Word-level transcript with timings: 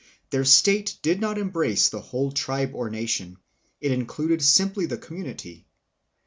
Their 0.31 0.45
state 0.45 0.97
did 1.03 1.21
not 1.21 1.37
embrace 1.37 1.87
the 1.89 2.01
whole 2.01 2.31
tribe 2.31 2.73
or 2.73 2.89
nation; 2.89 3.37
it 3.79 3.91
included 3.91 4.41
simply 4.41 4.87
the 4.87 4.97
community. 4.97 5.67